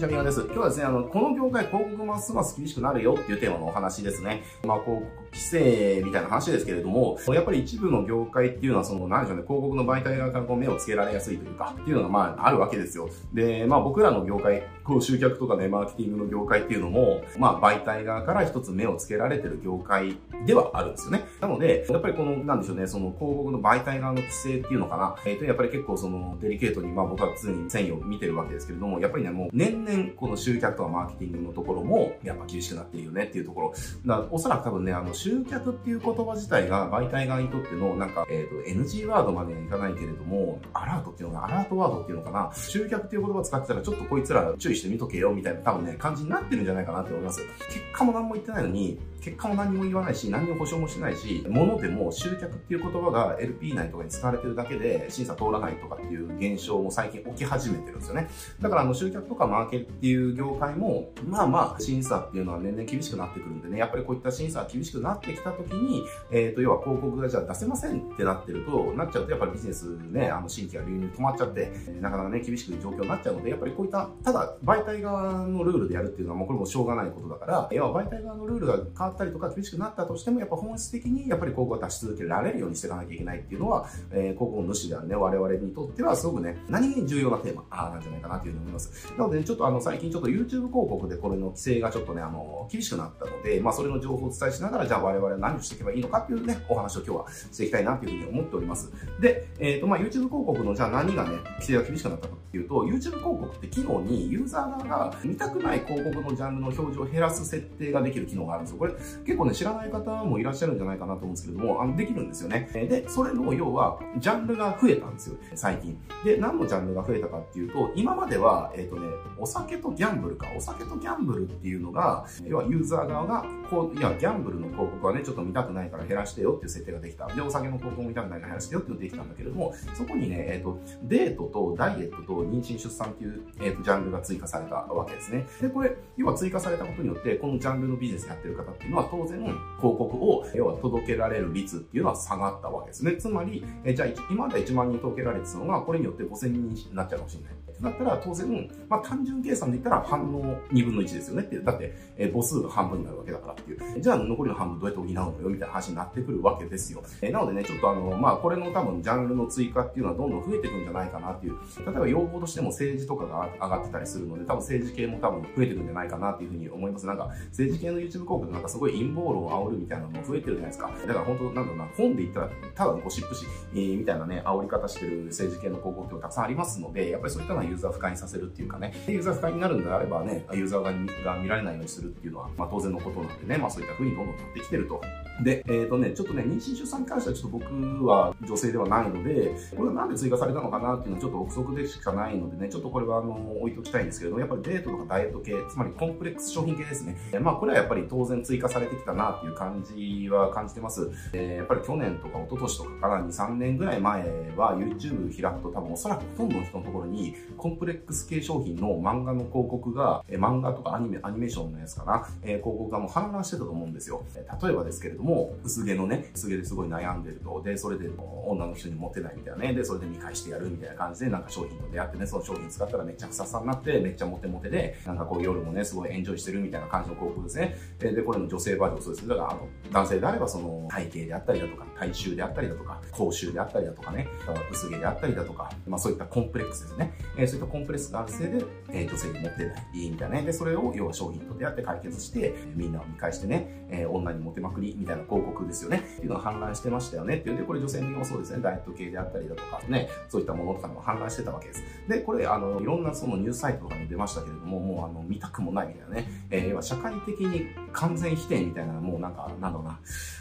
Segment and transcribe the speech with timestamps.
[0.00, 0.40] にちは、みなです。
[0.44, 4.44] 今日はですね、あの、この業界広告ますます厳しくなるよっていうテーマのお話ですね。
[4.66, 13.08] まあ、広告規制みたいな話ですけれども、やっぱり一部の業界っていうのは、その、なんでしょうね、広告の媒体側からこう目をつけられやすいというか、っていうのがまあ、あるわけですよ。
[13.32, 20.16] で、まあ僕らの業界、こう集客とかね、マーケティングの業界っていうのも、まあ媒体側から一つ目をつけられてる業界
[20.46, 21.24] ではあるんですよね。
[21.40, 33.74] なので、やっぱりこの、なんでしょうね、その広告の媒体側の規制っていうのかな、えっ、ー、と、やっぱり結構その、デリケートに、まあ僕は常に繊維を見てるわけですけれども、やっぱりね、もう年々この集客とかマーケティングのところも、やっぱ厳しくなっているよねっていうところ。
[34.06, 47.42] だおそらく多分ね、あの、集客っていう言葉自体が媒体側にとっての、なんか、えっ、ー、と、NG ワードまではいかないけれども、アラートっていうのが、アラートワードっていうのかな、集客っていう言葉使ってたら、ちょっとこいつら注意してみとけよ、みたいな多分ね、感じになってるんじゃないかなって思います。
[47.68, 58.28] 結果も何も言ってないのに、結果も何も言わないし、何も保証もしないし、物でも集客っていう言葉が LP 内とかに使われてるだけで審査通らないとかっていう現象も最近起き始めてるんですよね。
[58.60, 89.12] だからあの集客とかマーケっていう業界も、まあまあ審査っていうのは年々厳しくなってくるんでね、やっぱりこういった審査が厳しくななってきた時に、えっ、ー、と、要は広告がじゃあ出せませんってなってると、なっちゃうとやっぱりビジネスね、あの新規が流入止まっちゃって、なかなかね、厳しく状況になっちゃうので、やっぱりこういった、ただ媒体側のルールでやるっていうのはもうこれもしょうがないことだから、要は媒体側のルールが変わったりとか厳しくなったとしても、やっぱ本質的にやっぱり広告を出し続けられるようにしていかなきゃいけないっていうのは、えー、広告の主であるね、我々にとってはすごくね、何気に重要なテーマなんじゃないかなというふうに思います。
[89.16, 98.92] なので、ね、ちょっとあの、最近ちょっと YouTube 広告でこれの規制がちょっとね、あの、厳しくなったので、まあ、それの情報をお伝えしながら、じゃあ我々は何をしていけばいいのかっていうね、お話を今日はしていきたいなというふうに思っております。
[99.20, 108.78] で、えっ、ー、と、まあ、YouTube 広告のじゃあ何がね、規制が厳しくなったかっていうと、YouTube 広告って機能にユーザー側が見たくない広告のジャンルの表示を減らす設定ができる機能があるんですよ。
[108.78, 108.92] これ
[109.24, 112.68] 結構ね、知らない方もいらっしゃるんじゃないかなと思うんですけども、あの、できるんですよね。
[112.72, 115.96] で、それの要は、ジャンルが増えたんですよ、最近。
[116.24, 119.06] で、何のジャンルが増えたかっていうと、今までは、えっ、ー、とね、
[119.38, 127.26] お酒とギャンブルか、お酒とギャンブルっていうのが、要はユーザー側が、こう、いや、ギャンブルの広告はね、ちょっと見たくないから減らしてよっていう設定ができた。
[127.26, 135.46] で、お酒の広告も見たくないから減らしてよっていうのができたんだけれども、そこにね、えっ、ー、と、デートとダイエットと妊娠出産っていう、えっ、ー、と、ジャンルが追加されたわけですね。
[135.60, 143.16] で、これ、要は追加されたことによって、このジャンルのビジネスやってる方っていうのは、当然、広告を、要は届けられる率っていうのは下がったわけですね。
[143.16, 147.69] つまり、えじゃあ、今まで1万人届けられてたのが、これによって5000人になっちゃうかもしれない。
[147.82, 151.64] だったら当然、まあ単純計算で言ったら反応2分の1ですよねっていう。
[151.64, 154.00] だって、えー、母数が半分になるわけだからっていう。
[154.00, 157.02] じゃあ残りの半分どうやって補うのよみたいな話になってくるわけですよ。
[157.22, 161.54] えー、なのでね、ちょっとあの、まあこれの多分ジャンルの追加っていうのはどんどん増えていくんじゃないかなっていう。
[161.84, 167.06] 例えば要望としても政治とかが上がってたりするので、多分政治系も多分増えてるんじゃないかなっていうふうに思います。
[167.06, 170.90] なんか政治系の YouTube 広告なんかすごい陰謀論を煽るみたいなのも増えてるじゃないですか。
[171.06, 185.00] だから本当なんだろうな、本で言ったらただのゴシップ誌、えー、みたいなね、煽り方してる政治系の広告ってたくさんありますので、やっぱりそういったのはユーザー不快にさせるっていうかね、ユーザー不快になるんであればね、ユーザーが見られないようにするっていうのは、まあ当然のことなんでね、まあそういった風にどんどんなってきてると。
[185.42, 197.16] で、えっ、ー、とね、ちょっとね、妊娠出産に関してはちょっと僕は女性ではないので、これはなんで追加されたのかなっていうのはちょっと憶測でしかないのでね、ちょっとこれはあの、置いときたいんですけれども、やっぱりデートとかダイエット系、つまりコンプレックス商品系ですね。
[197.40, 201.10] まあこれはやっぱり当然追加されてきたなっていう感じは感じてます。
[201.32, 214.22] えー、やっぱり去年とか一昨年とかから2、3年ぐらい前は YouTube 開くと多分おそらくほとんどの人のところにコンプレックス系商品の漫画の広告が、え漫画とかアニメ、アニメーションのやつかな、えー、広告がもう氾濫してたと思うんですよ。
[214.62, 215.29] 例えばですけれども、
[215.62, 218.08] 薄毛のね、薄毛ですごい悩んでると、で、それで
[218.46, 227.76] 女の人にモテないみたいなね、で、それで見返してやるみたいな感じで、なんか商品と出会ってね、その商品使ったらめっちゃふさふさになって、めっちゃモテモテで、なんかこう夜もね、すごいエンジョイしてるみたいな感じの広告ですね。
[227.98, 229.28] で、これの女性バージョンそうですね。
[229.28, 234.28] だからあの、男性であればその体型であったりだとか、体臭であったりだとか、口臭であったりだとかね、
[234.70, 237.12] 薄毛であったりだとか、まあそういったコンプレックスですね。
[237.36, 240.42] えー、そういったコンプレックスがあるせいで、えー、女性に持ってない、いいみたいなね。
[240.42, 245.98] で、それを要は商品と出会って解決して、みんなを見返してね、えー、女にモテまくりみたいなたいな広告ですよね。
[245.98, 247.36] っていうのが氾濫してましたよね。
[247.36, 248.62] っていうで、これ女性にもそうですね。
[248.62, 251.82] ダイエット系であったりだとかね、そういったものとかも氾濫してたわけです。
[252.08, 256.28] で、これ、あの、いろんなそのニュースサイトとかに出ましたけれども、もうあの、見たくもないみたいなね。
[256.50, 259.98] えー、社会的に完全否定みたいな、もうなんか、なんだろうな、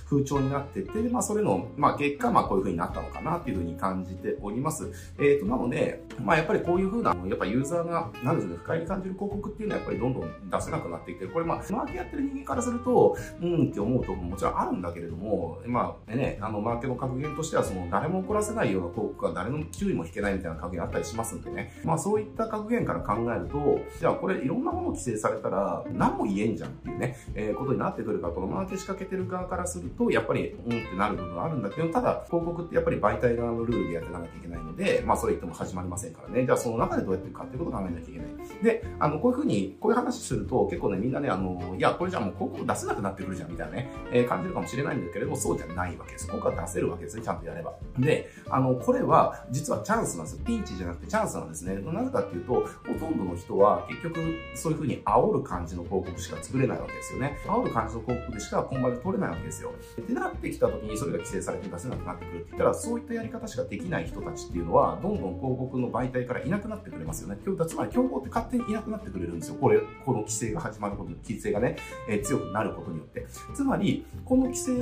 [0.10, 4.92] 風潮になってて、まあそれの、まあ結果、まあこういう風になったのかなっていう風に感じております。
[5.20, 11.32] えっ、ー、と、なので、まあやっぱりこういう風な、やっぱユーザーが、なんですね、不快に感じる広告っていうのはやっぱりどんどん出せなくなってきてる。
[11.32, 21.72] これまあ、マーケやってる人間からすると、うんって思うともちろんあるんだけれども、まあね、あの、マーケの格言としては、その、誰も怒らせないような広告は誰の注意も引けないみたいな格言あったりしますんでね。
[21.84, 36.46] まあそういった格言から考えると、じゃあこれいろんなものを規制されたら、何も言えんじゃんっていうね、えー、ことになってくるか、このマーケ仕掛けてる側からすると、やっぱり、うんってなる部分はあるんだけど、ただ、広告ってやっぱり媒体側のルールでやっていかなきゃいけないので、まあそれ言っても始まりませんからね。
[36.46, 38.30] じゃあその中でどうやっていくかっていうことを考えなきゃいけない。
[38.64, 46.26] で、あの、こういうふうに、こういう話すると、結構ね、みんなね、あの、いや、これじゃあもう広告出せなくなってくるじゃん、みたいなね、えー、感じるかもしれないんだけれども、そうじゃないわけです。
[46.26, 47.74] 広告は出せるわけですね、ちゃんとやれば。
[47.98, 50.42] で、あの、これは、実はチャンスなんですよ。
[50.46, 51.76] ピンチじゃなくてチャンスなんですね。
[51.76, 52.64] なぜかっていうと、ほ
[53.00, 54.20] とんどの人は、結局、
[54.56, 57.29] そういうふうに煽る感じの広告しか作れないわけですよね。
[57.46, 59.74] 煽る感じの広告でしかコンバリ取れないわけですよ。
[60.02, 67.38] ってなってきた時に、それが規制されて出せなくなってくるって言ったら、そういったやり方しかできない人たちっていうのは、どんどん広告の媒体からいなくなってくれますよね。
[67.68, 69.56] つまり、競合って勝手にいなくなってくれるんですよ。
[69.56, 71.78] これ、この規制が始まること、規制がね、
[72.08, 73.26] えー、強くなることによって。
[73.54, 74.76] つまり、この規制っ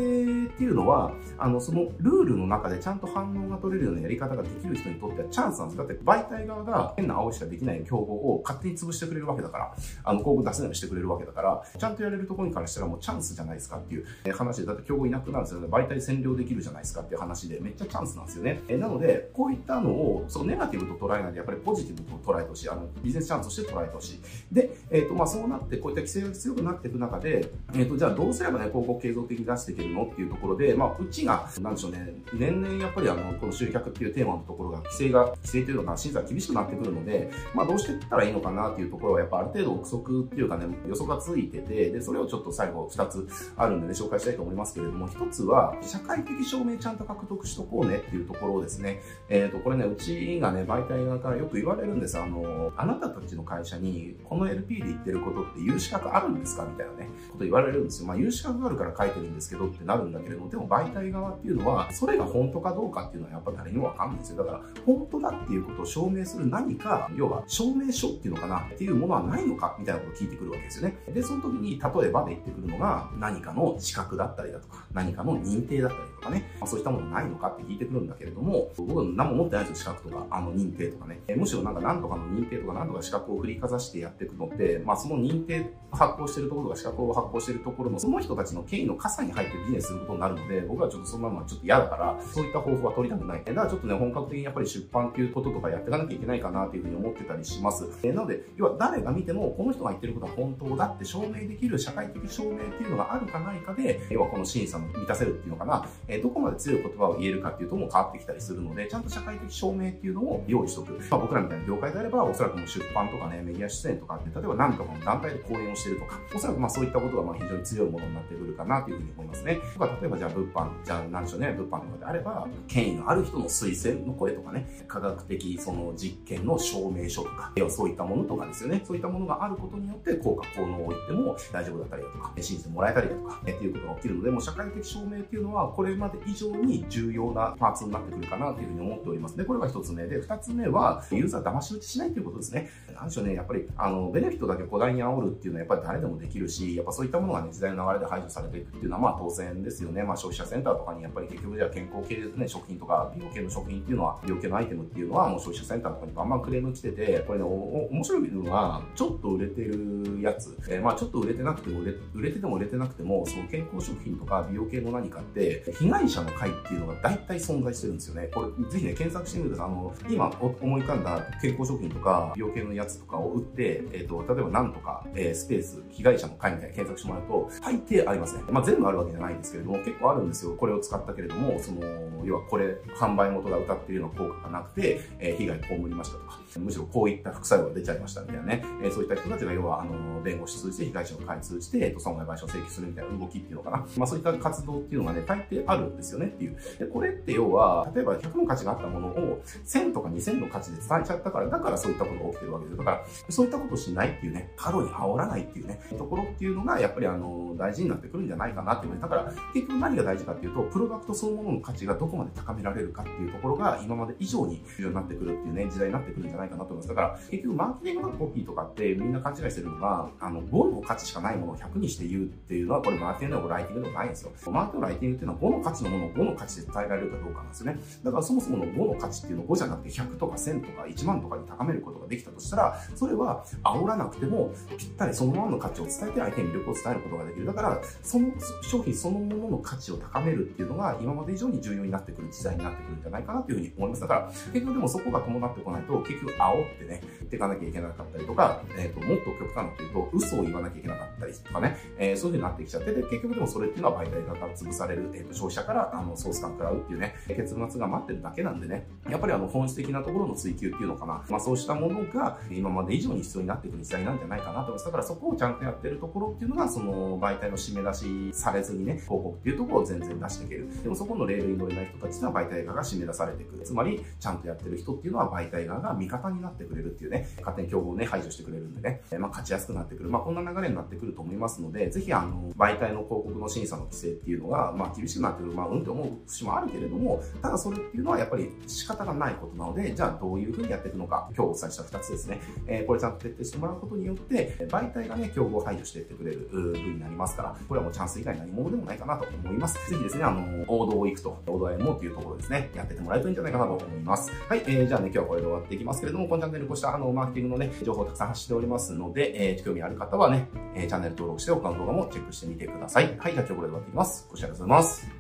[0.57, 5.77] ていうのは、あの、そのルールの中でちゃんと反応が取れるようなやり方ができる人にとってはチャンスなんです。
[5.77, 9.73] だって媒体側が変な青いしかできない競合を勝手に潰してくれるわけだから、
[10.03, 15.67] あの、広告出せないようにしてくれるわけだから、ちゃんとやれるところにからしたらもうチャンスじゃないですかっていう話で、だって競合いなくなるんですよね。
[15.67, 18.61] 媒体占領できるじゃないですかっていう話で、めっちゃチャンスなんですよね。
[18.67, 22.69] えなので、こういったのを、そう、ネガティブと捉えないで、やっぱりポジティブと捉えてほしい。
[22.69, 24.19] あの、ビジネスチャンスとして捉えてほしい。
[24.51, 52.17] で、えっ、ー、と、まあ、そうなって、こういった規制が強くなっていく中で、えっ、ー、と、じゃあどうすればね、広告継続的に出していけるのっていうところで、まあ、うちが、なんでしょうね、年々やっぱりあの、この集客っていうテーマのところが、規制が、規制というのが審査が厳しくなってくるので、まあ、どうしていったらいいのかなっていうところは、やっぱある程度憶測っていうかね、予測がついてて、で、それをちょっと最後2つあるんでね、紹介したいと思いますけれども、1つは、社会的証明ちゃんと獲得しとこうねっていうところをですね、えっ、ー、と、これね、うちがね、媒体側からよく言われるんです。
[52.19, 58.07] あの、あなたたちの会社に、この LP で言ってることって言う資格あるんですかみたいなね、こと言われるんですよ。
[58.07, 64.37] まあ、言う資格があるから書いてるんですけどってなるんだけれども、でも媒体側っていうのは、それが本当かどうかっていうのはやっぱ誰にもわかんないんですよ。
[64.37, 70.97] だから、本当だっていうことを証明する何か、要は証明書っていうのかなっていうものはないのかみたいなことを聞いてくるわけですよね。
[71.13, 81.21] で、その時に、例えばで言ってくるのが、何かの資格だったりだとか、何かの認定だったりとかね、まあ、そういったものないのかって聞いてくるんだけれども、僕は何も持ってないですよ、資格とか、あの認定とかね。
[81.27, 93.43] えむしろなんか何とかの認定とか何とか資格を振りかざしてやっていくのって、まあその認定発行してるところとか資格を発行してるところのその人たちの権威の傘に入ってビジネスすることになるので、僕はちょっとそんなのままちょっと嫌だから、そういった方法は取りたくない。
[93.43, 97.87] だからちょっとね、本格的にやっぱり出版っていうこととかやっていかなきゃいけないかなっていうふうに思ってたりします。
[98.03, 110.93] えなので、要は誰が見てもこの人が言ってることは本当だって証明できる社会的証明っていうのがあるかないかで、要はこの審査も満たせるっていうのかな、えどこまで強い言葉を言えるかっていうとも変わってきたりするので、ちゃんと社会的証明っていうのを用意しとく。
[111.09, 119.59] まあ僕らみたいな業界であれば、おそらくもう出版とかね、メディア出演とかって、例えば何とかの団体で講演をしてるとか、おそらくまあそういったことがまあ非常に強いものになってくるかなというふうに思いますね。
[119.73, 128.81] とか、例えばじゃあ物販、じゃあ何でしょうね、物販とかであれば、権威のある人の推薦の声とかね、科学的その実験の証明書とか、要はそういったものとかですよね。
[128.85, 139.37] そういったものがあることによって効果、効能を言っても大丈夫だったりだとか、信じてもらえたりだとか、っていうことが起きるので、もう社会的証明っていうのは、これまで以上に重要なパーツになってくるかなというふうに思っております。
[139.37, 142.69] で、これが一つ目で、二つ目は、ユーザー騙し討ちしないということですね。
[142.95, 150.03] なんでしょうね、やっぱり、あの、ベネフィットだけ小大に煽るっていうのはやっぱり誰でもできるし、やっぱそういったものがね、時代の流れで排除されていくっていうのはまあ当然ですよね。
[150.03, 168.29] まあ消費者センターとかにやっぱり結局じゃ健康系ですね、食品とか美容系の食品っていうのは、美容系のアイテムっていうのはもう消費者センターとかにバンバンクレーム来てて、これね、面白いのは、ちょっと売れてるやつ、えー、まあちょっと売れてなくても売れ、売れてても売れてなくても、その健康食品とか美容系の何かって、被害者の会っていうのが大体存在してるんですよね。
[168.33, 169.67] これ、ぜひね、検索してみてください。
[169.67, 178.43] あの、今思い浮かんだ健康食品とか美容系のやつとかを売って、えっ、ー、と、例えばなんとか、えー、スペース、被害者の会みたいな検索してもらうと、大抵ありますね。
[178.49, 180.55] まあ全部あるわけじゃないんですけれども、結構あるんですよ。
[180.55, 181.81] これを使ったけれども、その、
[182.23, 193.85] 要はこれ、販売元が歌っているような効果がなくて、えー、被害被りましたとか、むしろこういった副作用が出ちゃいましたみたいなね、えー、そういった人たちが要は、あの、弁護士通じて被害者の会通じて、えっ、と、損害賠償請求するみたいな動きっていうのかな。
[193.97, 196.57] まあそういった活動っていうのがね、大抵あるんですよねっていう。
[196.79, 202.77] で、これって要は、例えば100の価値があったものを1000とか2000の価値で伝えちゃったから、だからそういったことが起きてるわけですよ。
[202.77, 208.99] だから、そういったことしないっていうね、過度に煽らないっていうね、ところっていうのが、やっぱりあの、大事になってくるんじゃないかなっていうね。
[209.01, 216.89] だから、結局何が大事かっていうと、プロダクトそのものの価値がどこまで高められるかっていうところが、今まで以上に重要になってくるっていうね、時代になってくるんじゃないかなと思います。
[216.89, 224.31] だから、結局マーケティングのコピーとかってみんな勘違いしてるのが、あの、5の価値しかないもの100にして言うっていうのは、これマーケティングでもライティングでもないんですよ。
[224.51, 227.79] マーケティングライティングっていうのは5の価値のものを5の価値で伝えられるかどうかなんですね。
[228.03, 237.45] だからそもそもの5の価値っていうのを5じゃなくて100とか1000とか1万とかに高めることができたとしたら、それは煽らなくてもぴったりそのままの価値を伝えて相手に魅力を伝えることができる。
[237.45, 244.01] だから、その商品そのものの価値を高めるっていうのが今まで以上に重要になってくる時代になってくるんじゃないかなというふうに思います。
[244.01, 264.85] だから、結局でもそこが伴ってこないと、結局煽ってね、っていかなきゃいけなかったりとか、えっ、ー、と、もっと極端なというと、嘘を言わなきゃいけなかったりとかね、えー、そういうふうになってきちゃって、で、結局でもそれっていうのは媒体側から潰される、え、ー、と、消費者から、あの、ソース感食らうっていうね、結末が待ってるだけなんでね、やっぱりあの、本質的なところの追求っていうのかな、まあそうしたものが、今まで以上に必要になってくる時代なんじゃないかなと思います。
[264.85, 270.83] だからそこをちゃんとやってるところっていうのが、その、媒体の締め出しされずにね、広告っていうところを全然出していける。
[270.83, 273.57] でもそこのレールに乗れない人たちは媒体側が締め出されていく。
[273.63, 280.09] つまり、ちゃんとやってる人っていうのは媒体側が味方になってくれるっていうね、勝手に競合をね、排除してくれるんでね、まあ勝ちやすくなってくる。
[280.09, 285.53] まあこんな流れになってくると思いますますので、ぜひあの、媒体の広告の審査の規制っていうのが、まあ厳しくなってくる。
[285.53, 292.39] まあうんって思う節もあるけれども、ただそれっていうのはやっぱり仕方がないことなので、じゃあどういうふうにやっていくのか、今日お伝えした2つですね。
[292.67, 299.89] えー、これちゃんと徹底してもらうことによって、媒体がね、競合排除していってくれる風になりますから、これはもうチャンス以外何物でもないかなと思います。
[299.89, 304.31] ぜひですね、あの、王道を行くと、王道へもっていうところですね、やっててもらえるといいんじゃないかなと思います。
[304.49, 313.17] はい、えー、じゃあね、今日はこれで終わっていきますけれども、このチャンネルこうしたあの、マーケティングのね、情報をたくさん発しておりますので、えー、興味ある方はね、えー、チャンネル登録登録して他の動画もチェックしてみてください。
[313.17, 314.27] はい、じゃあ今日これで終わっていきます。
[314.29, 315.16] ご視聴ありがとうございます。